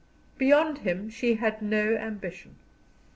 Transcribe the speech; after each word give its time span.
Beyond 0.39 0.79
him 0.79 1.11
she 1.11 1.35
had 1.35 1.61
no 1.61 1.95
ambition. 1.95 2.55